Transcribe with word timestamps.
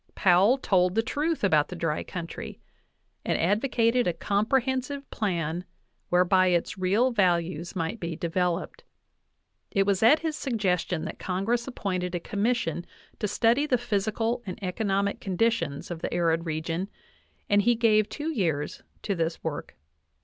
\ 0.13 0.15
"Powell 0.15 0.57
told 0.57 0.95
the 0.95 1.03
truth 1.03 1.43
about 1.43 1.67
the 1.67 1.75
dry 1.75 2.01
country, 2.03 2.59
and 3.23 3.37
advocated 3.37 4.07
a 4.07 4.13
comprehensive 4.13 5.07
plan 5.11 5.63
whereby 6.09 6.47
its 6.47 6.75
real 6.75 7.11
values 7.11 7.75
might 7.75 7.99
be 7.99 8.17
devel 8.17 8.63
oped. 8.63 8.83
It 9.69 9.85
was 9.85 10.01
at 10.01 10.21
his 10.21 10.35
suggestion 10.35 11.05
that 11.05 11.19
Congress 11.19 11.67
appointed 11.67 12.15
a 12.15 12.19
commission 12.19 12.83
to 13.19 13.27
study 13.27 13.67
the 13.67 13.77
physical 13.77 14.41
and 14.47 14.57
economic 14.63 15.19
conditions 15.21 15.91
of 15.91 16.01
the 16.01 16.11
arid 16.11 16.47
region, 16.47 16.89
and 17.47 17.61
he 17.61 17.75
gave 17.75 18.09
two 18.09 18.31
years 18.33 18.81
to 19.03 19.13
this 19.13 19.43
work. 19.43 19.77